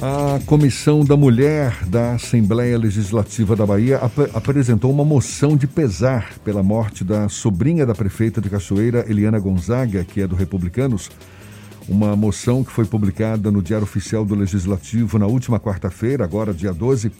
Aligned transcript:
A 0.00 0.38
Comissão 0.44 1.02
da 1.02 1.16
Mulher 1.16 1.86
da 1.86 2.12
Assembleia 2.12 2.76
Legislativa 2.76 3.56
da 3.56 3.64
Bahia 3.64 3.96
ap 3.96 4.18
apresentou 4.34 4.92
uma 4.92 5.06
moção 5.06 5.56
de 5.56 5.66
pesar 5.66 6.34
pela 6.44 6.62
morte 6.62 7.02
da 7.02 7.30
sobrinha 7.30 7.86
da 7.86 7.94
prefeita 7.94 8.38
de 8.38 8.50
Cachoeira, 8.50 9.06
Eliana 9.08 9.38
Gonzaga, 9.38 10.04
que 10.04 10.20
é 10.20 10.26
do 10.26 10.36
Republicanos. 10.36 11.10
Uma 11.88 12.14
moção 12.14 12.62
que 12.62 12.70
foi 12.70 12.84
publicada 12.84 13.50
no 13.50 13.62
Diário 13.62 13.84
Oficial 13.84 14.22
do 14.22 14.34
Legislativo 14.34 15.18
na 15.18 15.26
última 15.26 15.58
quarta-feira, 15.58 16.24
agora 16.24 16.52
dia 16.52 16.74
12. 16.74 17.10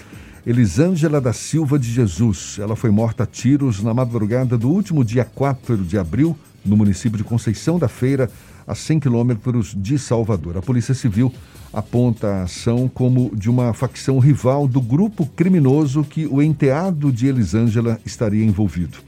Elisângela 0.46 1.18
da 1.18 1.32
Silva 1.32 1.78
de 1.78 1.90
Jesus. 1.90 2.58
Ela 2.60 2.76
foi 2.76 2.90
morta 2.90 3.22
a 3.22 3.26
tiros 3.26 3.82
na 3.82 3.94
madrugada 3.94 4.58
do 4.58 4.68
último 4.68 5.02
dia 5.02 5.24
4 5.24 5.78
de 5.78 5.96
abril, 5.96 6.36
no 6.66 6.76
município 6.76 7.16
de 7.16 7.24
Conceição 7.24 7.78
da 7.78 7.88
Feira, 7.88 8.30
a 8.66 8.74
100 8.74 9.00
quilômetros 9.00 9.74
de 9.76 9.98
Salvador. 9.98 10.56
A 10.56 10.62
Polícia 10.62 10.92
Civil 10.92 11.32
aponta 11.72 12.26
a 12.28 12.42
ação 12.42 12.88
como 12.92 13.30
de 13.34 13.48
uma 13.48 13.72
facção 13.72 14.18
rival 14.18 14.66
do 14.66 14.80
grupo 14.80 15.26
criminoso 15.26 16.02
que 16.02 16.26
o 16.26 16.42
enteado 16.42 17.12
de 17.12 17.26
Elisângela 17.26 18.00
estaria 18.04 18.44
envolvido. 18.44 18.98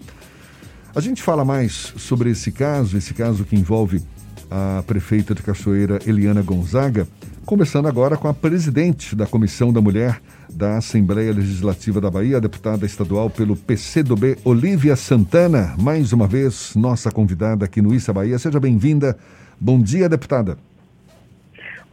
A 0.94 1.00
gente 1.00 1.22
fala 1.22 1.44
mais 1.44 1.92
sobre 1.96 2.30
esse 2.30 2.50
caso, 2.50 2.96
esse 2.96 3.14
caso 3.14 3.44
que 3.44 3.56
envolve 3.56 4.02
a 4.50 4.82
prefeita 4.86 5.34
de 5.34 5.42
Cachoeira, 5.42 5.98
Eliana 6.06 6.42
Gonzaga, 6.42 7.06
conversando 7.48 7.88
agora 7.88 8.14
com 8.14 8.28
a 8.28 8.34
presidente 8.34 9.16
da 9.16 9.26
Comissão 9.26 9.72
da 9.72 9.80
Mulher 9.80 10.20
da 10.50 10.76
Assembleia 10.76 11.32
Legislativa 11.32 11.98
da 11.98 12.10
Bahia, 12.10 12.42
deputada 12.42 12.84
estadual 12.84 13.30
pelo 13.30 13.56
PCdoB, 13.56 14.36
Olivia 14.44 14.94
Santana, 14.94 15.74
mais 15.80 16.12
uma 16.12 16.26
vez 16.26 16.76
nossa 16.76 17.10
convidada 17.10 17.64
aqui 17.64 17.80
no 17.80 17.94
Issa 17.94 18.12
Bahia. 18.12 18.38
Seja 18.38 18.60
bem-vinda. 18.60 19.16
Bom 19.58 19.80
dia, 19.80 20.10
deputada. 20.10 20.58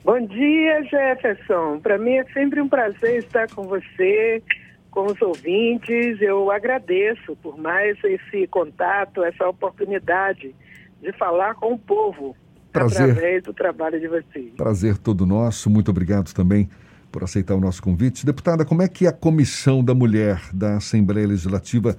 Bom 0.04 0.20
dia, 0.28 0.84
Jefferson. 0.84 1.80
Para 1.80 1.98
mim 1.98 2.16
é 2.16 2.26
sempre 2.34 2.60
um 2.60 2.68
prazer 2.68 3.20
estar 3.20 3.50
com 3.56 3.64
você, 3.64 4.44
com 4.92 5.06
os 5.06 5.22
ouvintes. 5.22 6.22
Eu 6.22 6.52
agradeço 6.52 7.34
por 7.42 7.58
mais 7.58 7.98
esse 8.04 8.46
contato, 8.48 9.24
essa 9.24 9.48
oportunidade 9.48 10.54
de 11.02 11.14
falar 11.14 11.56
com 11.56 11.76
o 11.76 11.80
povo 11.80 12.36
prazer, 12.80 13.12
através 13.12 13.44
do 13.44 13.54
trabalho 13.54 14.00
de 14.00 14.08
vocês. 14.08 14.54
Prazer 14.56 14.98
todo 14.98 15.26
nosso. 15.26 15.70
Muito 15.70 15.90
obrigado 15.90 16.34
também 16.34 16.70
por 17.12 17.24
aceitar 17.24 17.56
o 17.56 17.60
nosso 17.60 17.82
convite. 17.82 18.26
Deputada, 18.26 18.66
como 18.66 18.82
é 18.82 18.88
que 18.88 19.08
a 19.08 19.12
Comissão 19.12 19.84
da 19.84 19.96
Mulher 19.96 20.42
da 20.54 20.78
Assembleia 20.78 21.28
Legislativa 21.28 21.98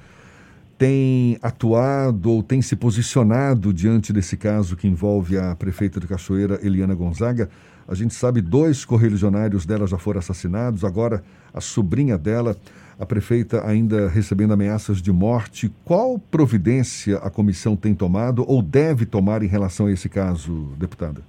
tem 0.79 1.39
atuado 1.41 2.31
ou 2.31 2.43
tem 2.43 2.61
se 2.61 2.77
posicionado 2.77 3.73
diante 3.73 4.13
desse 4.13 4.37
caso 4.37 4.77
que 4.77 4.87
envolve 4.87 5.39
a 5.39 5.57
prefeita 5.57 5.99
de 5.99 6.07
Cachoeira, 6.07 6.61
Eliana 6.63 6.95
Gonzaga? 6.95 7.49
A 7.89 7.95
gente 7.95 8.15
sabe 8.15 8.41
dois 8.41 8.85
correligionários 8.85 9.65
dela 9.65 9.87
já 9.87 9.97
foram 9.97 10.19
assassinados, 10.19 10.85
agora 10.85 11.23
a 11.55 11.61
sobrinha 11.61 12.19
dela, 12.19 12.57
a 12.99 13.05
prefeita 13.05 13.67
ainda 13.67 14.09
recebendo 14.09 14.53
ameaças 14.53 15.03
de 15.03 15.13
morte. 15.13 15.71
Qual 15.85 16.19
providência 16.19 17.19
a 17.19 17.31
comissão 17.31 17.77
tem 17.77 17.95
tomado 17.95 18.45
ou 18.49 18.63
deve 18.63 19.05
tomar 19.05 19.43
em 19.43 19.47
relação 19.47 19.87
a 19.87 19.93
esse 19.93 20.09
caso, 20.09 20.73
deputada? 20.79 21.21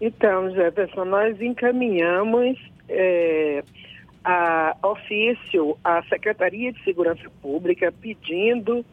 Então, 0.00 0.50
Jefferson, 0.50 1.04
nós 1.04 1.40
encaminhamos 1.40 2.58
é, 2.88 3.62
a 4.24 4.76
ofício 4.82 5.76
à 5.84 6.02
Secretaria 6.04 6.72
de 6.72 6.82
Segurança 6.84 7.28
Pública 7.42 7.92
pedindo 7.92 8.84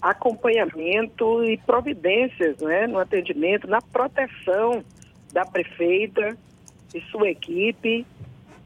acompanhamento 0.00 1.44
e 1.44 1.56
providências 1.56 2.58
né, 2.58 2.86
no 2.86 2.98
atendimento, 2.98 3.66
na 3.66 3.80
proteção 3.80 4.84
da 5.32 5.44
prefeita 5.44 6.36
e 6.94 7.00
sua 7.10 7.30
equipe 7.30 8.06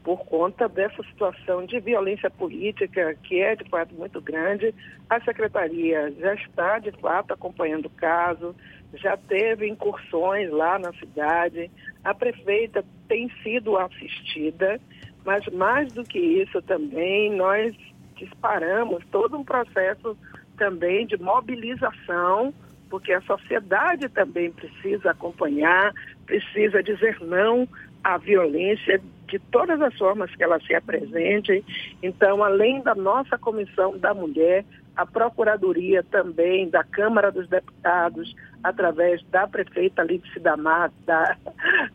por 0.03 0.25
conta 0.25 0.67
dessa 0.67 1.01
situação 1.03 1.65
de 1.65 1.79
violência 1.79 2.29
política 2.29 3.15
que 3.23 3.39
é 3.41 3.55
de 3.55 3.67
fato 3.69 3.95
muito 3.95 4.19
grande. 4.21 4.73
A 5.09 5.19
secretaria 5.21 6.11
já 6.19 6.33
está 6.35 6.79
de 6.79 6.91
fato 6.91 7.33
acompanhando 7.33 7.85
o 7.85 7.91
caso, 7.91 8.55
já 8.93 9.15
teve 9.15 9.67
incursões 9.67 10.51
lá 10.51 10.77
na 10.77 10.91
cidade, 10.93 11.71
a 12.03 12.13
prefeita 12.13 12.83
tem 13.07 13.29
sido 13.41 13.77
assistida, 13.77 14.79
mas 15.25 15.45
mais 15.47 15.93
do 15.93 16.03
que 16.03 16.19
isso 16.19 16.61
também 16.61 17.31
nós 17.33 17.73
disparamos 18.15 19.03
todo 19.11 19.37
um 19.37 19.43
processo 19.43 20.17
também 20.57 21.07
de 21.07 21.17
mobilização 21.17 22.53
porque 22.93 23.11
a 23.11 23.21
sociedade 23.21 24.07
também 24.09 24.51
precisa 24.51 25.09
acompanhar, 25.09 25.91
precisa 26.27 26.83
dizer 26.83 27.19
não 27.21 27.67
à 28.03 28.19
violência 28.19 29.01
de 29.33 29.39
todas 29.39 29.81
as 29.81 29.97
formas 29.97 30.29
que 30.35 30.43
ela 30.43 30.59
se 30.59 30.75
apresente. 30.75 31.65
Então, 32.03 32.43
além 32.43 32.83
da 32.83 32.93
nossa 32.93 33.35
comissão 33.35 33.97
da 33.97 34.13
mulher, 34.13 34.63
a 34.95 35.07
Procuradoria 35.07 36.03
também 36.03 36.69
da 36.69 36.83
Câmara 36.83 37.31
dos 37.31 37.49
Deputados, 37.49 38.35
através 38.63 39.23
da 39.31 39.47
prefeita 39.47 40.03
Lídice 40.03 40.39
da 40.39 40.55
Mata, 40.55 41.35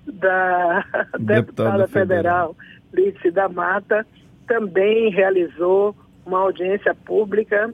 da, 0.05 0.85
da 1.17 1.35
deputada 1.35 1.87
federal. 1.87 2.57
Lídice 2.93 3.31
da 3.31 3.49
Mata, 3.49 4.05
também 4.49 5.11
realizou 5.11 5.95
uma 6.27 6.41
audiência 6.41 6.93
pública 6.93 7.73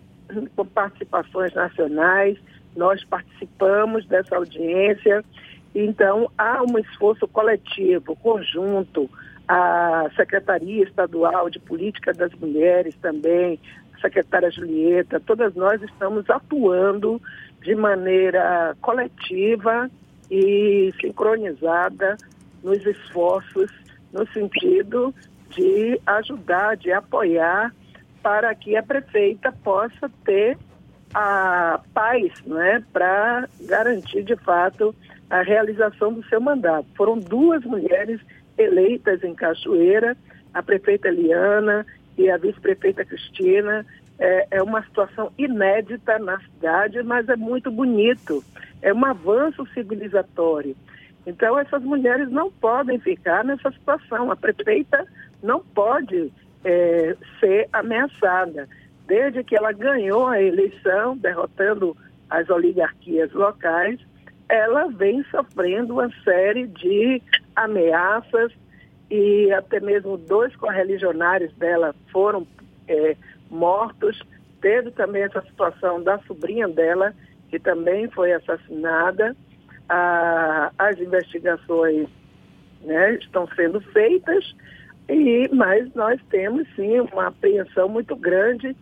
com 0.55 0.67
participações 0.67 1.55
nacionais. 1.55 2.37
Nós 2.77 3.03
participamos 3.05 4.05
dessa 4.05 4.37
audiência, 4.37 5.25
então 5.75 6.31
há 6.37 6.63
um 6.63 6.79
esforço 6.79 7.27
coletivo, 7.27 8.15
conjunto, 8.17 9.09
a 9.49 10.09
Secretaria 10.17 10.85
Estadual 10.85 11.51
de 11.51 11.59
Política 11.59 12.13
das 12.13 12.33
Mulheres 12.35 12.95
também, 12.97 13.59
a 13.95 14.01
secretária 14.01 14.51
Julieta, 14.51 15.21
todas 15.21 15.55
nós 15.55 15.83
estamos 15.83 16.29
atuando 16.31 17.21
de 17.63 17.75
maneira 17.75 18.77
coletiva 18.81 19.91
e 20.31 20.93
sincronizada 21.01 22.17
nos 22.63 22.85
esforços 22.87 23.71
no 24.13 24.27
sentido 24.29 25.15
de 25.51 26.01
ajudar, 26.07 26.77
de 26.77 26.93
apoiar 26.93 27.75
para 28.23 28.55
que 28.55 28.77
a 28.77 28.83
prefeita 28.83 29.53
possa 29.53 30.11
ter 30.25 30.57
a 31.13 31.81
paz 31.93 32.33
né, 32.47 32.83
para 32.93 33.49
garantir, 33.61 34.25
de 34.25 34.35
fato, 34.37 34.95
a 35.31 35.43
realização 35.43 36.13
do 36.13 36.25
seu 36.25 36.41
mandato. 36.41 36.87
Foram 36.97 37.19
duas 37.19 37.63
mulheres 37.65 38.21
eleitas 38.57 39.23
em 39.23 39.35
Cachoeira, 39.35 40.17
a 40.53 40.63
prefeita 40.63 41.09
Eliana 41.09 41.87
e 42.17 42.31
a 42.31 42.37
vice-prefeita 42.37 43.05
Cristina. 43.05 43.85
É, 44.17 44.47
é, 44.53 44.63
uma 44.63 44.81
situação 44.85 45.33
inédita 45.37 46.21
na 46.21 46.39
cidade, 46.39 47.03
mas 47.03 47.29
é 47.29 47.35
muito 47.35 47.71
bonito. 47.71 48.45
É 48.81 48.95
um 48.95 49.05
avanço 49.05 49.67
civilizatório. 49.75 50.77
Então, 51.27 51.59
essas 51.59 51.83
mulheres 51.83 52.31
não 52.31 52.51
podem 52.51 52.99
ficar 53.01 53.45
nessa 53.45 53.73
situação. 53.73 54.31
A 54.31 54.37
prefeita 54.37 55.07
não 55.43 55.61
pode 55.61 56.31
é, 56.65 57.17
ser 57.41 57.69
ameaçada 57.73 58.69
desde 59.07 59.43
que 59.45 59.57
ela 59.57 59.73
ganhou 59.73 60.27
a 60.27 60.41
eleição, 60.41 61.17
derrotando 61.17 61.97
as 62.31 62.49
oligarquias 62.49 63.33
locais, 63.33 64.01
ela 64.55 64.87
vem 64.87 65.25
sofrendo 65.25 65.95
uma 65.95 66.09
série 66.23 66.69
de 66.69 67.21
ameaças 67.57 68.53
e 69.11 69.53
até 69.53 69.81
mesmo 69.81 70.17
dois 70.17 70.55
correligionários 70.55 71.53
dela 71.55 71.93
foram 72.13 72.47
é, 72.87 73.17
mortos. 73.51 74.23
Teve 74.61 74.93
também 74.93 75.25
essa 75.25 75.43
situação 75.43 76.01
da 76.01 76.19
sobrinha 76.21 76.69
dela, 76.69 77.13
que 77.51 77.59
também 77.59 78.09
foi 78.11 78.33
assassinada. 78.33 79.37
Ah, 79.89 80.71
as 80.79 80.99
investigações 81.01 82.09
né, 82.83 83.15
estão 83.17 83.49
sendo 83.57 83.81
feitas, 83.81 84.55
e, 85.09 85.49
mas 85.53 85.93
nós 85.95 86.21
temos 86.31 86.67
sim 86.77 87.01
uma 87.01 87.27
apreensão 87.27 87.89
muito 87.89 88.15
grande 88.17 88.75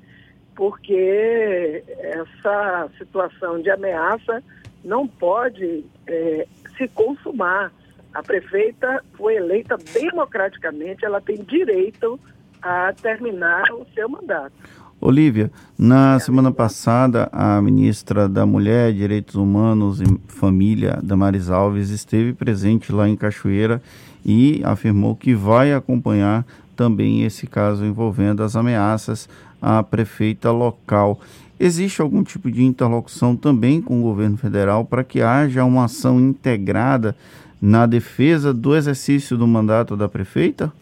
porque 0.55 1.83
essa 1.99 2.91
situação 2.99 3.61
de 3.61 3.71
ameaça 3.71 4.43
não 4.84 5.06
pode 5.06 5.84
é, 6.06 6.46
se 6.76 6.88
consumar. 6.88 7.73
A 8.12 8.23
prefeita 8.23 9.02
foi 9.14 9.37
eleita 9.37 9.76
democraticamente, 9.76 11.05
ela 11.05 11.20
tem 11.20 11.37
direito 11.43 12.20
a 12.61 12.93
terminar 12.93 13.64
o 13.73 13.87
seu 13.94 14.08
mandato. 14.08 14.52
Olívia, 15.00 15.50
na 15.76 16.20
semana 16.20 16.52
passada, 16.52 17.29
a 17.32 17.61
ministra 17.61 18.29
da 18.29 18.46
Mulher, 18.46 18.93
Direitos 18.93 19.34
Humanos 19.34 20.00
e 20.00 20.05
Família, 20.29 21.00
Damares 21.02 21.50
Alves, 21.50 21.90
esteve 21.90 22.32
presente 22.32 22.93
lá 22.93 23.08
em 23.08 23.17
Cachoeira 23.17 23.82
e 24.25 24.62
afirmou 24.64 25.17
que 25.17 25.34
vai 25.34 25.73
acompanhar 25.73 26.46
também 26.76 27.25
esse 27.25 27.49
caso 27.49 27.84
envolvendo 27.84 28.44
as 28.44 28.55
ameaças 28.55 29.29
à 29.61 29.82
prefeita 29.82 30.52
local. 30.52 31.20
Existe 31.64 32.03
algum 32.03 32.25
tipo 32.25 32.50
de 32.50 32.64
interlocução 32.64 33.37
também 33.37 33.81
com 33.81 34.00
o 34.00 34.03
governo 34.03 34.37
federal 34.37 34.85
para 34.85 35.05
que 35.05 35.23
haja 35.23 35.64
uma 35.64 35.85
ação 35.85 36.19
integrada 36.19 37.14
na 37.61 37.87
defesa 37.87 38.53
do 38.53 38.75
exercício 38.75 39.37
do 39.37 39.47
mandato 39.47 39.97
da 39.97 40.09
prefeita? 40.09 40.73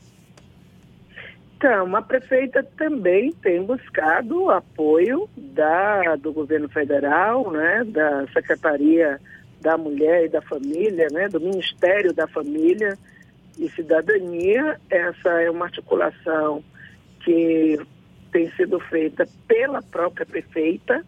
Então, 1.54 1.94
a 1.94 2.00
prefeita 2.00 2.66
também 2.78 3.30
tem 3.42 3.62
buscado 3.62 4.48
apoio 4.48 5.28
da, 5.36 6.16
do 6.16 6.32
governo 6.32 6.70
federal, 6.70 7.52
né, 7.52 7.84
da 7.84 8.26
Secretaria 8.32 9.20
da 9.60 9.76
Mulher 9.76 10.24
e 10.24 10.28
da 10.30 10.40
Família, 10.40 11.08
né, 11.12 11.28
do 11.28 11.38
Ministério 11.38 12.14
da 12.14 12.26
Família 12.26 12.96
e 13.58 13.68
Cidadania. 13.68 14.80
Essa 14.88 15.42
é 15.42 15.50
uma 15.50 15.66
articulação 15.66 16.64
que 17.22 17.69
sido 18.60 18.78
feita 18.80 19.26
pela 19.48 19.80
própria 19.80 20.26
prefeita 20.26 21.04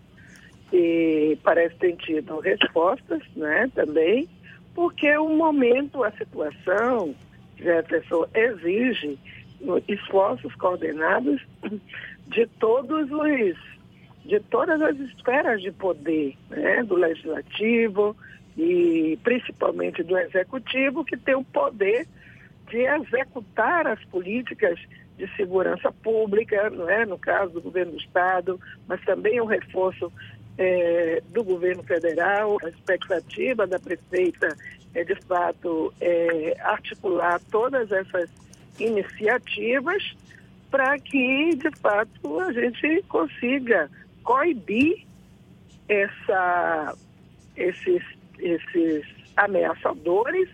e 0.72 1.36
parece 1.42 1.76
ter 1.76 1.96
tido 1.96 2.40
respostas 2.40 3.22
né, 3.36 3.70
também, 3.74 4.26
porque 4.74 5.14
o 5.18 5.28
momento, 5.28 6.02
a 6.02 6.10
situação, 6.12 7.14
Jefferson, 7.58 8.26
exige 8.34 9.18
esforços 9.86 10.54
coordenados 10.54 11.42
de 12.28 12.46
todos 12.58 13.10
os 13.10 13.72
de 14.24 14.38
todas 14.38 14.80
as 14.80 14.98
esferas 15.00 15.60
de 15.60 15.72
poder, 15.72 16.36
né, 16.48 16.82
do 16.84 16.94
legislativo 16.94 18.16
e 18.56 19.18
principalmente 19.22 20.02
do 20.02 20.16
executivo, 20.16 21.04
que 21.04 21.16
tem 21.16 21.34
o 21.34 21.44
poder 21.44 22.06
de 22.72 22.86
executar 22.86 23.86
as 23.86 24.02
políticas 24.06 24.80
de 25.18 25.28
segurança 25.36 25.92
pública, 25.92 26.70
não 26.70 26.88
é? 26.88 27.04
no 27.04 27.18
caso 27.18 27.52
do 27.52 27.60
governo 27.60 27.92
do 27.92 27.98
Estado, 27.98 28.58
mas 28.88 28.98
também 29.04 29.38
o 29.42 29.44
reforço 29.44 30.10
é, 30.56 31.22
do 31.28 31.44
governo 31.44 31.82
federal. 31.82 32.56
A 32.64 32.68
expectativa 32.70 33.66
da 33.66 33.78
prefeita 33.78 34.56
é, 34.94 35.04
de 35.04 35.14
fato, 35.26 35.92
é, 36.00 36.56
articular 36.60 37.38
todas 37.50 37.92
essas 37.92 38.30
iniciativas 38.80 40.02
para 40.70 40.98
que, 40.98 41.54
de 41.56 41.70
fato, 41.78 42.40
a 42.40 42.52
gente 42.52 43.02
consiga 43.06 43.90
coibir 44.24 45.04
essa, 45.88 46.96
esses, 47.54 48.02
esses 48.38 49.04
ameaçadores 49.36 50.48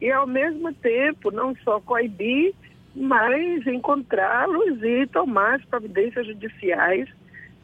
e, 0.00 0.10
ao 0.10 0.26
mesmo 0.26 0.72
tempo, 0.74 1.30
não 1.30 1.54
só 1.56 1.80
coibir, 1.80 2.54
mas 2.94 3.66
encontrá-los 3.66 4.82
e 4.82 5.06
tomar 5.06 5.56
as 5.56 5.64
providências 5.64 6.26
judiciais 6.26 7.08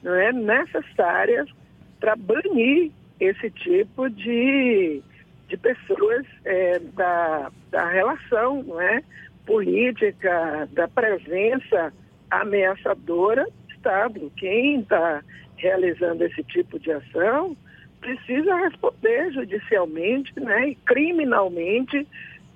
não 0.02 0.14
é, 0.14 0.32
necessárias 0.32 1.48
para 2.00 2.16
banir 2.16 2.90
esse 3.20 3.50
tipo 3.50 4.10
de, 4.10 5.00
de 5.48 5.56
pessoas 5.56 6.26
é, 6.44 6.78
da, 6.78 7.50
da 7.70 7.88
relação, 7.88 8.62
não 8.62 8.80
é? 8.80 9.02
política 9.46 10.68
da 10.72 10.88
presença 10.88 11.92
ameaçadora 12.30 13.44
do 13.44 13.74
Estado. 13.74 14.32
Quem 14.36 14.80
está 14.80 15.22
realizando 15.56 16.24
esse 16.24 16.42
tipo 16.44 16.78
de 16.78 16.92
ação 16.92 17.56
precisa 18.02 18.54
responder 18.56 19.32
judicialmente 19.32 20.38
né, 20.38 20.70
e 20.70 20.74
criminalmente 20.74 22.06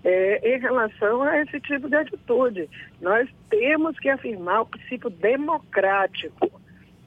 é, 0.05 0.57
em 0.57 0.61
relação 0.61 1.23
a 1.23 1.41
esse 1.41 1.61
tipo 1.61 1.89
de 1.89 1.97
atitude. 1.97 2.69
Nós 3.01 3.29
temos 3.49 3.99
que 3.99 4.09
afirmar 4.09 4.63
o 4.63 4.67
princípio 4.67 5.09
democrático. 5.09 6.51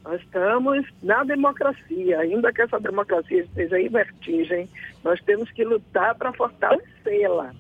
Nós 0.04 0.22
estamos 0.22 0.88
na 1.04 1.24
democracia, 1.24 2.20
ainda 2.20 2.52
que 2.52 2.62
essa 2.62 2.80
democracia 2.80 3.42
esteja 3.44 3.80
em 3.80 3.90
vertigem, 3.90 4.70
nós 5.04 5.22
temos 5.22 5.52
que 5.52 5.64
lutar 5.64 6.16
para 6.16 6.34
fortalecê-la 6.34 7.54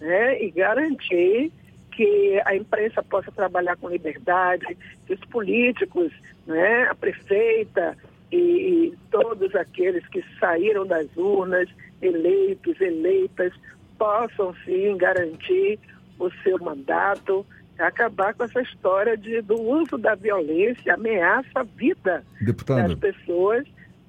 né, 0.00 0.42
e 0.42 0.50
garantir 0.52 1.52
que 1.92 2.40
a 2.46 2.54
imprensa 2.54 3.02
possa 3.02 3.30
trabalhar 3.32 3.76
com 3.76 3.90
liberdade, 3.90 4.78
que 5.06 5.12
os 5.12 5.20
políticos, 5.26 6.12
né, 6.46 6.84
a 6.84 6.94
prefeita 6.94 7.96
e, 8.32 8.94
todos 9.10 9.54
aqueles 9.54 10.06
que 10.08 10.22
saíram 10.38 10.86
das 10.86 11.06
urnas, 11.16 11.68
eleitos, 12.00 12.80
eleitas, 12.80 13.52
possam 13.98 14.54
sim 14.64 14.96
garantir 14.96 15.78
o 16.18 16.30
seu 16.42 16.58
mandato, 16.58 17.44
acabar 17.78 18.34
com 18.34 18.44
essa 18.44 18.60
história 18.60 19.16
de, 19.16 19.40
do 19.42 19.60
uso 19.60 19.98
da 19.98 20.14
violência, 20.14 20.94
ameaça 20.94 21.48
a 21.60 21.62
vida 21.62 22.24
Deputada. 22.40 22.88
das 22.88 22.98
pessoas 22.98 23.66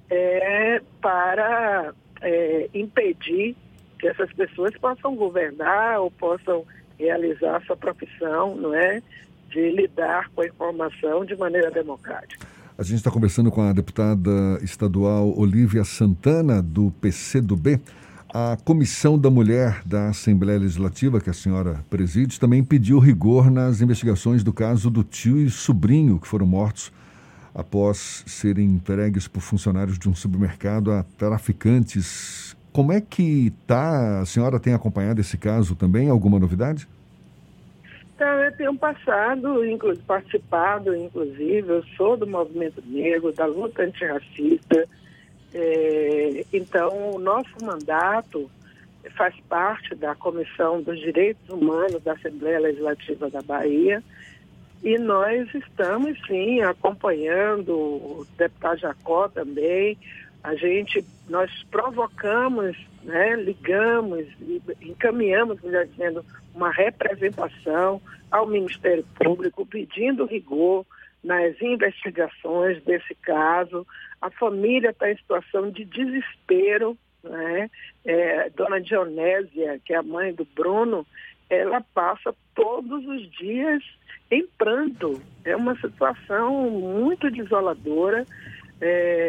é, 0.10 0.82
para 1.02 1.94
é, 2.22 2.70
impedir 2.74 3.56
que 3.98 4.08
essas 4.08 4.32
pessoas 4.34 4.76
possam 4.78 5.16
governar 5.16 6.02
ou 6.02 6.12
possam 6.12 6.66
realizar 7.00 7.64
sua 7.66 7.78
profissão, 7.78 8.56
não 8.56 8.74
é? 8.74 9.02
De 9.50 9.70
lidar 9.72 10.30
com 10.30 10.42
a 10.42 10.48
informação 10.48 11.26
de 11.26 11.36
maneira 11.36 11.72
democrática. 11.72 12.51
A 12.78 12.84
gente 12.84 12.96
está 12.96 13.12
conversando 13.12 13.52
com 13.52 13.62
a 13.62 13.74
deputada 13.74 14.32
estadual 14.62 15.38
Olívia 15.38 15.84
Santana, 15.84 16.62
do 16.62 16.92
PCdoB. 17.02 17.80
A 18.34 18.58
Comissão 18.64 19.20
da 19.20 19.30
Mulher 19.30 19.82
da 19.86 20.08
Assembleia 20.08 20.58
Legislativa, 20.58 21.20
que 21.20 21.30
a 21.30 21.34
senhora 21.34 21.84
preside, 21.90 22.40
também 22.40 22.64
pediu 22.64 22.98
rigor 22.98 23.52
nas 23.52 23.82
investigações 23.82 24.42
do 24.42 24.54
caso 24.54 24.90
do 24.90 25.04
tio 25.04 25.38
e 25.38 25.50
sobrinho 25.50 26.18
que 26.18 26.28
foram 26.28 26.46
mortos 26.46 26.92
após 27.54 28.24
serem 28.26 28.70
entregues 28.70 29.28
por 29.28 29.42
funcionários 29.42 30.00
de 30.00 30.08
um 30.08 30.16
supermercado 30.16 30.94
a 30.94 31.04
traficantes 31.18 32.56
como 32.72 32.94
é 32.94 33.02
que 33.02 33.54
está? 33.62 34.22
A 34.22 34.26
senhora 34.26 34.60
tem 34.60 34.74
acompanhado 34.74 35.20
esse 35.20 35.38
caso 35.38 35.76
também? 35.76 36.10
Alguma 36.10 36.40
novidade? 36.40 36.88
Então, 38.22 38.40
eu 38.44 38.52
tenho 38.52 38.78
passado, 38.78 39.66
inclusive, 39.66 40.06
participado, 40.06 40.96
inclusive, 40.96 41.68
eu 41.68 41.84
sou 41.98 42.16
do 42.16 42.28
movimento 42.28 42.80
negro, 42.86 43.34
da 43.34 43.48
luta 43.48 43.82
antirracista. 43.82 44.88
É, 45.52 46.46
então, 46.54 47.16
o 47.16 47.18
nosso 47.18 47.50
mandato 47.64 48.48
faz 49.18 49.34
parte 49.50 49.96
da 49.96 50.14
Comissão 50.14 50.84
dos 50.84 51.00
Direitos 51.00 51.50
Humanos 51.50 52.04
da 52.04 52.14
Assembleia 52.14 52.60
Legislativa 52.60 53.28
da 53.28 53.42
Bahia. 53.42 54.04
E 54.84 55.00
nós 55.00 55.52
estamos, 55.56 56.16
sim, 56.28 56.62
acompanhando 56.62 57.74
o 57.74 58.28
deputado 58.38 58.82
Jacó 58.82 59.30
também, 59.30 59.98
a 60.44 60.56
gente, 60.56 61.06
nós 61.30 61.52
provocamos, 61.70 62.76
né, 63.04 63.36
ligamos, 63.36 64.26
encaminhamos, 64.82 65.62
melhor 65.62 65.86
dizendo, 65.86 66.26
uma 66.54 66.72
representação 66.72 68.02
ao 68.30 68.48
Ministério 68.48 69.06
Público 69.16 69.66
pedindo 69.66 70.26
rigor 70.26 70.86
nas 71.24 71.62
investigações 71.62 72.82
desse 72.84 73.14
caso. 73.16 73.86
A 74.20 74.32
família 74.32 74.90
está 74.90 75.12
em 75.12 75.18
situação 75.18 75.70
de 75.70 75.86
desespero. 75.86 76.98
Né? 77.24 77.70
É, 78.04 78.50
Dona 78.50 78.82
Dionésia, 78.82 79.80
que 79.86 79.94
é 79.94 79.98
a 79.98 80.04
mãe 80.04 80.34
do 80.34 80.46
Bruno, 80.46 81.06
ela 81.50 81.82
passa 81.94 82.34
todos 82.56 83.06
os 83.06 83.30
dias 83.32 83.84
em 84.32 84.48
pranto. 84.58 85.22
É 85.46 85.56
uma 85.56 85.76
situação 85.76 86.70
muito 86.72 87.30
desoladora 87.30 88.26
é, 88.82 89.21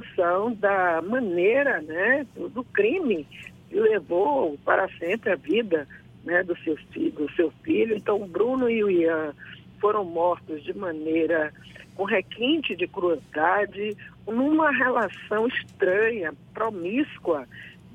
função 0.00 0.52
da 0.54 1.00
maneira 1.02 1.80
né, 1.80 2.26
do, 2.34 2.48
do, 2.48 2.64
crime 2.64 3.26
que 3.68 3.78
levou 3.78 4.58
para 4.64 4.88
sempre 4.98 5.32
a 5.32 5.36
vida 5.36 5.86
né, 6.24 6.42
do, 6.42 6.56
seu, 6.58 6.76
do 7.12 7.30
seu 7.32 7.50
filho. 7.62 7.96
Então, 7.96 8.20
o 8.20 8.26
Bruno 8.26 8.68
e 8.68 8.82
o 8.82 8.90
Ian 8.90 9.34
foram 9.80 10.04
mortos 10.04 10.62
de 10.62 10.76
maneira 10.76 11.52
com 11.94 12.04
requinte 12.04 12.76
de 12.76 12.86
crueldade, 12.86 13.96
numa 14.26 14.70
relação 14.70 15.46
estranha, 15.46 16.34
promíscua 16.52 17.46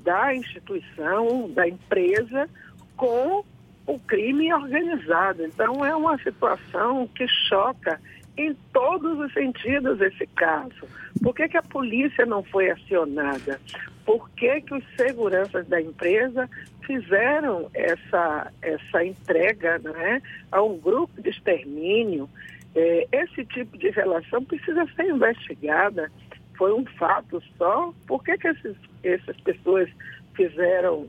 da 0.02 0.34
instituição, 0.34 1.48
da 1.50 1.68
empresa, 1.68 2.48
com 2.96 3.44
o 3.86 3.98
crime 4.00 4.52
organizado. 4.52 5.44
Então, 5.44 5.84
é 5.84 5.94
uma 5.94 6.18
situação 6.18 7.08
que 7.14 7.26
choca 7.48 8.00
em 8.36 8.54
todos 8.72 9.18
os 9.18 9.32
sentidos 9.32 10.00
esse 10.00 10.26
caso. 10.28 10.88
Por 11.22 11.34
que, 11.34 11.48
que 11.48 11.56
a 11.56 11.62
polícia 11.62 12.24
não 12.24 12.42
foi 12.42 12.70
acionada? 12.70 13.60
Por 14.04 14.28
que, 14.30 14.60
que 14.62 14.74
os 14.74 14.84
seguranças 14.96 15.66
da 15.68 15.80
empresa 15.80 16.48
fizeram 16.84 17.70
essa, 17.74 18.50
essa 18.60 19.04
entrega 19.04 19.78
né, 19.78 20.22
a 20.50 20.62
um 20.62 20.78
grupo 20.78 21.20
de 21.20 21.30
extermínio? 21.30 22.28
É, 22.74 23.06
esse 23.12 23.44
tipo 23.44 23.76
de 23.76 23.90
relação 23.90 24.42
precisa 24.44 24.86
ser 24.96 25.10
investigada. 25.10 26.10
Foi 26.56 26.72
um 26.72 26.84
fato 26.98 27.42
só? 27.56 27.92
Por 28.06 28.24
que, 28.24 28.36
que 28.38 28.48
esses, 28.48 28.76
essas 29.04 29.38
pessoas 29.42 29.88
fizeram, 30.34 31.06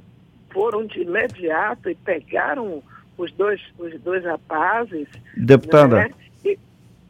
foram 0.51 0.85
de 0.85 1.01
imediato 1.01 1.89
e 1.89 1.95
pegaram 1.95 2.83
os 3.17 3.31
dois, 3.31 3.61
os 3.79 3.99
dois 4.01 4.23
rapazes? 4.23 5.07
Deputada. 5.37 5.95
Né? 5.95 6.11
e 6.43 6.59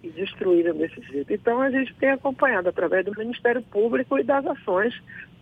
destruíram 0.09 0.75
desse 0.75 1.01
jeito. 1.01 1.33
Então 1.33 1.61
a 1.61 1.69
gente 1.69 1.93
tem 1.95 2.11
acompanhado 2.11 2.69
através 2.69 3.05
do 3.05 3.11
Ministério 3.17 3.61
Público 3.61 4.17
e 4.17 4.23
das 4.23 4.45
ações 4.45 4.93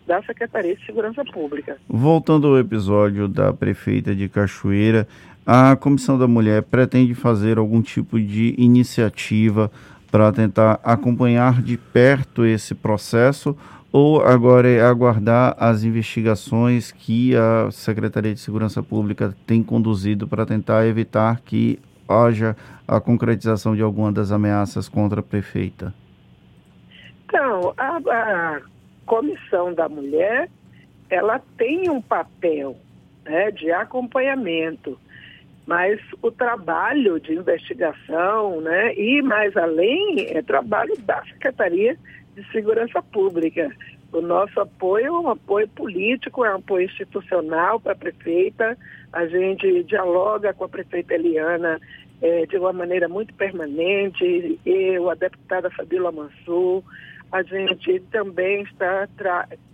da 0.06 0.22
Secretaria 0.24 0.76
de 0.76 0.86
Segurança 0.86 1.24
Pública. 1.26 1.78
Voltando 1.88 2.48
ao 2.48 2.60
episódio 2.60 3.28
da 3.28 3.54
prefeita 3.54 4.16
de 4.16 4.28
Cachoeira, 4.28 5.08
a 5.46 5.76
Comissão 5.76 6.18
da 6.18 6.28
Mulher 6.28 6.64
pretende 6.64 7.14
fazer 7.16 7.58
algum 7.58 7.82
tipo 7.82 8.20
de 8.20 8.56
iniciativa 8.58 9.72
para 10.12 10.32
tentar 10.32 10.80
acompanhar 10.84 11.62
de 11.62 11.78
perto 11.78 12.46
esse 12.46 12.76
processo 12.76 13.56
ou 13.92 14.22
agora 14.22 14.70
é 14.70 14.82
aguardar 14.82 15.56
as 15.60 15.84
investigações 15.84 16.92
que 16.92 17.36
a 17.36 17.70
Secretaria 17.72 18.34
de 18.34 18.40
Segurança 18.40 18.82
Pública 18.82 19.36
tem 19.46 19.62
conduzido 19.62 20.28
para 20.28 20.46
tentar 20.46 20.88
evitar 20.88 21.42
que 21.44 21.78
haja 22.12 22.56
a 22.88 23.00
concretização 23.00 23.76
de 23.76 23.82
alguma 23.82 24.12
das 24.12 24.32
ameaças 24.32 24.90
contra 24.90 25.22
a 25.22 25.24
prefeita? 25.24 25.94
Então, 27.26 27.74
a, 27.78 27.98
a 27.98 28.62
Comissão 29.06 29.74
da 29.74 29.88
Mulher, 29.88 30.50
ela 31.10 31.40
tem 31.58 31.90
um 31.90 32.02
papel 32.02 32.76
né, 33.24 33.52
de 33.52 33.72
acompanhamento, 33.72 35.00
mas 35.66 36.00
o 36.22 36.32
trabalho 36.32 37.20
de 37.20 37.34
investigação, 37.34 38.62
né, 38.62 38.94
e 38.96 39.22
mais 39.22 39.56
além, 39.56 40.28
é 40.30 40.42
trabalho 40.42 40.98
da 41.02 41.24
Secretaria 41.24 41.98
de 42.36 42.52
Segurança 42.52 43.02
Pública. 43.02 43.70
O 44.12 44.22
nosso 44.22 44.60
apoio 44.60 45.08
é 45.08 45.12
um 45.12 45.30
apoio 45.30 45.68
político, 45.70 46.44
é 46.44 46.52
um 46.52 46.58
apoio 46.58 46.86
institucional 46.86 47.80
para 47.80 47.94
a 47.94 47.96
prefeita. 47.96 48.78
A 49.14 49.26
gente 49.26 49.84
dialoga 49.84 50.54
com 50.54 50.66
a 50.66 50.70
prefeita 50.70 51.14
Eliana 51.14 51.80
é, 52.22 52.46
de 52.46 52.58
uma 52.58 52.74
maneira 52.74 53.08
muito 53.08 53.34
permanente. 53.34 54.60
Eu, 54.66 55.10
a 55.10 55.16
deputada 55.16 55.70
Fabíola 55.70 56.12
Mansur, 56.12 56.84
a 57.32 57.42
gente 57.44 58.00
também 58.12 58.64
está 58.64 59.08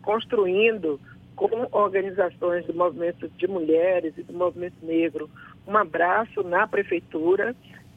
construindo 0.03 0.99
com 1.35 1.67
organizações 1.71 2.65
do 2.65 2.73
movimento 2.73 3.29
de 3.29 3.47
mulheres 3.47 4.13
e 4.17 4.23
do 4.23 4.33
movimento 4.33 4.75
negro 4.81 5.29
um 5.67 5.77
abraço 5.77 6.41
na 6.41 6.67
prefeitura 6.67 7.55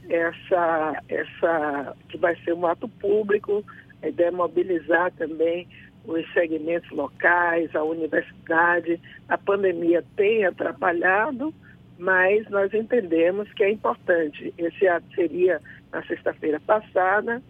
essa 0.08 1.02
essa 1.08 1.96
que 2.08 2.18
vai 2.18 2.36
ser 2.44 2.52
um 2.52 2.66
ato 2.66 2.86
público 2.86 3.64
a 4.02 4.08
ideia 4.08 4.28
é 4.28 4.30
mobilizar 4.30 5.10
também 5.12 5.66
os 6.12 6.32
segmentos 6.32 6.90
locais, 6.90 7.74
a 7.74 7.82
universidade. 7.82 9.00
A 9.28 9.38
pandemia 9.38 10.04
tem 10.16 10.44
atrapalhado, 10.44 11.54
mas 11.98 12.48
nós 12.48 12.72
entendemos 12.74 13.52
que 13.52 13.64
é 13.64 13.70
importante. 13.70 14.52
Esse 14.58 14.86
ato 14.86 15.06
seria 15.14 15.60
na 15.92 16.02
sexta-feira 16.04 16.60
passada, 16.60 17.42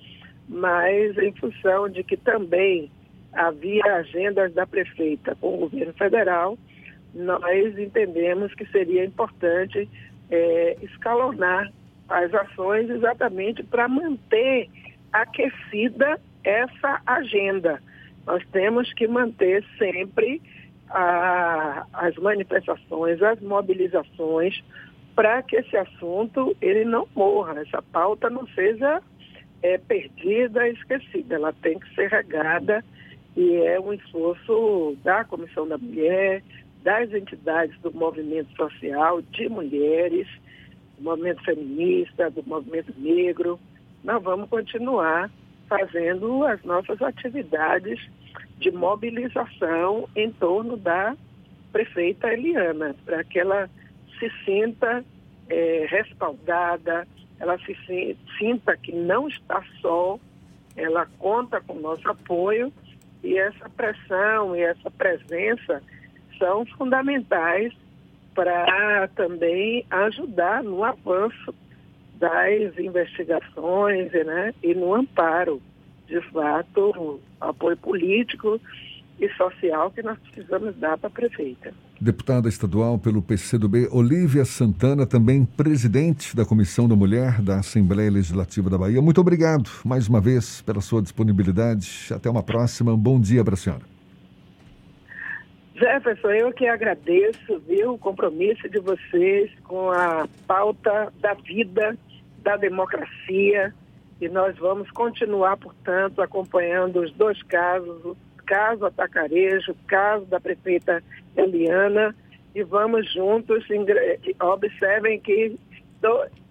mas 0.48 1.16
em 1.18 1.32
função 1.32 1.88
de 1.88 2.02
que 2.02 2.16
também 2.16 2.90
havia 3.32 3.84
agendas 3.96 4.52
da 4.52 4.66
prefeita 4.66 5.36
com 5.36 5.54
o 5.54 5.58
governo 5.58 5.92
federal, 5.94 6.58
nós 7.14 7.78
entendemos 7.78 8.52
que 8.54 8.66
seria 8.66 9.04
importante 9.04 9.88
é, 10.30 10.76
escalonar 10.82 11.70
as 12.08 12.32
ações 12.34 12.90
exatamente 12.90 13.62
para 13.62 13.88
manter 13.88 14.68
aquecida 15.12 16.20
essa 16.42 17.00
agenda. 17.06 17.80
Nós 18.26 18.42
temos 18.52 18.92
que 18.94 19.08
manter 19.08 19.64
sempre 19.78 20.40
a, 20.88 21.86
as 21.92 22.14
manifestações, 22.16 23.22
as 23.22 23.40
mobilizações, 23.40 24.62
para 25.14 25.42
que 25.42 25.56
esse 25.56 25.76
assunto 25.76 26.56
ele 26.60 26.84
não 26.84 27.06
morra, 27.14 27.60
essa 27.60 27.82
pauta 27.82 28.30
não 28.30 28.46
seja 28.48 29.02
é, 29.62 29.78
perdida, 29.78 30.68
esquecida. 30.68 31.36
Ela 31.36 31.52
tem 31.52 31.78
que 31.78 31.94
ser 31.94 32.08
regada 32.08 32.84
e 33.36 33.56
é 33.56 33.78
um 33.78 33.92
esforço 33.92 34.96
da 35.04 35.24
Comissão 35.24 35.66
da 35.66 35.78
Mulher, 35.78 36.42
das 36.82 37.12
entidades 37.12 37.78
do 37.80 37.92
movimento 37.92 38.54
social, 38.56 39.20
de 39.22 39.48
mulheres, 39.48 40.26
do 40.98 41.04
movimento 41.04 41.44
feminista, 41.44 42.30
do 42.30 42.42
movimento 42.42 42.92
negro. 42.98 43.60
Nós 44.02 44.22
vamos 44.22 44.48
continuar 44.48 45.30
fazendo 45.70 46.44
as 46.44 46.60
nossas 46.64 47.00
atividades 47.00 48.00
de 48.58 48.72
mobilização 48.72 50.08
em 50.16 50.32
torno 50.32 50.76
da 50.76 51.16
prefeita 51.70 52.32
Eliana, 52.32 52.96
para 53.04 53.22
que 53.22 53.38
ela 53.38 53.70
se 54.18 54.28
sinta 54.44 55.04
é, 55.48 55.86
respaldada, 55.88 57.06
ela 57.38 57.56
se 57.58 57.76
sinta 58.36 58.76
que 58.76 58.92
não 58.92 59.28
está 59.28 59.62
só, 59.80 60.18
ela 60.76 61.06
conta 61.18 61.60
com 61.60 61.74
o 61.74 61.80
nosso 61.80 62.08
apoio 62.08 62.72
e 63.22 63.38
essa 63.38 63.70
pressão 63.70 64.56
e 64.56 64.62
essa 64.62 64.90
presença 64.90 65.80
são 66.36 66.66
fundamentais 66.66 67.72
para 68.34 69.08
também 69.14 69.86
ajudar 69.90 70.62
no 70.64 70.82
avanço 70.82 71.54
das 72.20 72.78
investigações 72.78 74.12
né, 74.12 74.54
e 74.62 74.74
no 74.74 74.94
amparo, 74.94 75.60
de 76.06 76.20
fato, 76.30 77.18
apoio 77.40 77.76
político 77.78 78.60
e 79.18 79.28
social 79.30 79.90
que 79.90 80.02
nós 80.02 80.18
precisamos 80.18 80.76
dar 80.76 80.98
para 80.98 81.08
a 81.08 81.10
prefeita. 81.10 81.72
Deputada 82.00 82.48
estadual 82.48 82.98
pelo 82.98 83.20
PCdoB, 83.20 83.88
Olívia 83.90 84.44
Santana, 84.44 85.06
também 85.06 85.44
presidente 85.44 86.34
da 86.34 86.44
Comissão 86.44 86.88
da 86.88 86.96
Mulher 86.96 87.42
da 87.42 87.58
Assembleia 87.58 88.10
Legislativa 88.10 88.70
da 88.70 88.78
Bahia. 88.78 89.02
Muito 89.02 89.20
obrigado 89.20 89.70
mais 89.84 90.08
uma 90.08 90.20
vez 90.20 90.62
pela 90.62 90.80
sua 90.80 91.02
disponibilidade. 91.02 92.08
Até 92.10 92.30
uma 92.30 92.42
próxima. 92.42 92.96
Bom 92.96 93.20
dia 93.20 93.44
para 93.44 93.54
a 93.54 93.56
senhora. 93.56 93.82
Jefferson, 95.74 96.28
eu 96.28 96.52
que 96.52 96.66
agradeço, 96.66 97.58
viu, 97.66 97.94
o 97.94 97.98
compromisso 97.98 98.68
de 98.68 98.78
vocês 98.80 99.50
com 99.64 99.90
a 99.90 100.28
pauta 100.46 101.10
da 101.20 101.32
vida 101.34 101.96
da 102.42 102.56
democracia 102.56 103.72
e 104.20 104.28
nós 104.28 104.56
vamos 104.58 104.90
continuar, 104.90 105.56
portanto, 105.56 106.20
acompanhando 106.20 107.00
os 107.00 107.12
dois 107.12 107.42
casos, 107.44 108.04
o 108.04 108.16
caso 108.46 108.84
Atacarejo, 108.84 109.72
o 109.72 109.86
caso 109.86 110.26
da 110.26 110.38
prefeita 110.38 111.02
Eliana, 111.36 112.14
e 112.54 112.62
vamos 112.62 113.10
juntos, 113.12 113.64
observem 114.40 115.20
que 115.20 115.58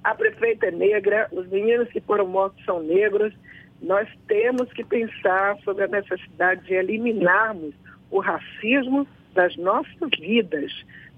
a 0.03 0.15
prefeita 0.15 0.67
é 0.67 0.71
negra, 0.71 1.27
os 1.31 1.47
meninos 1.49 1.89
que 1.89 1.99
foram 1.99 2.25
mortos 2.27 2.63
são 2.65 2.81
negros, 2.81 3.33
nós 3.81 4.07
temos 4.27 4.71
que 4.73 4.83
pensar 4.83 5.57
sobre 5.59 5.83
a 5.83 5.87
necessidade 5.87 6.65
de 6.65 6.73
eliminarmos 6.73 7.73
o 8.09 8.19
racismo 8.19 9.07
das 9.33 9.55
nossas 9.57 10.09
vidas. 10.19 10.71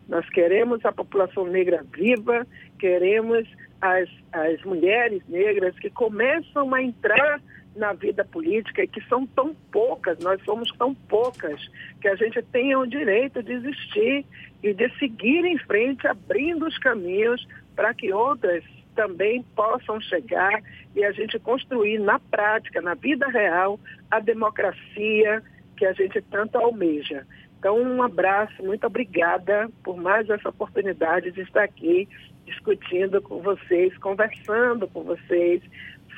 Nós 0.07 0.27
queremos 0.29 0.83
a 0.83 0.91
população 0.91 1.45
negra 1.45 1.83
viva, 1.93 2.45
queremos 2.79 3.47
as, 3.81 4.09
as 4.31 4.61
mulheres 4.63 5.21
negras 5.27 5.77
que 5.79 5.89
começam 5.89 6.73
a 6.73 6.81
entrar 6.81 7.41
na 7.75 7.93
vida 7.93 8.23
política 8.25 8.83
e 8.83 8.87
que 8.87 9.01
são 9.07 9.25
tão 9.25 9.55
poucas, 9.71 10.19
nós 10.19 10.41
somos 10.43 10.69
tão 10.77 10.93
poucas, 10.93 11.59
que 12.01 12.07
a 12.07 12.15
gente 12.15 12.41
tenha 12.43 12.77
o 12.77 12.85
direito 12.85 13.41
de 13.41 13.53
existir 13.53 14.25
e 14.61 14.73
de 14.73 14.89
seguir 14.99 15.45
em 15.45 15.57
frente, 15.57 16.05
abrindo 16.05 16.67
os 16.67 16.77
caminhos 16.77 17.47
para 17.75 17.93
que 17.93 18.11
outras 18.13 18.63
também 18.93 19.41
possam 19.55 19.99
chegar 20.01 20.61
e 20.95 21.03
a 21.03 21.11
gente 21.11 21.39
construir 21.39 21.97
na 21.99 22.19
prática, 22.19 22.81
na 22.81 22.93
vida 22.93 23.27
real, 23.27 23.79
a 24.09 24.19
democracia 24.19 25.41
que 25.77 25.85
a 25.85 25.93
gente 25.93 26.21
tanto 26.23 26.57
almeja. 26.57 27.25
Então, 27.57 27.79
um 27.79 28.03
abraço, 28.03 28.61
muito 28.63 28.85
obrigada 28.85 29.69
por 29.83 29.95
mais 29.95 30.29
essa 30.29 30.49
oportunidade 30.49 31.31
de 31.31 31.41
estar 31.41 31.63
aqui 31.63 32.09
discutindo 32.45 33.21
com 33.21 33.41
vocês, 33.41 33.95
conversando 33.97 34.87
com 34.87 35.03
vocês 35.03 35.61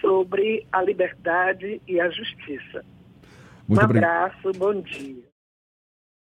sobre 0.02 0.66
a 0.72 0.82
liberdade 0.82 1.82
e 1.88 2.00
a 2.00 2.10
justiça. 2.10 2.84
Muito 3.68 3.82
um 3.82 3.86
abraço, 3.86 4.52
bom 4.58 4.82
dia. 4.82 5.33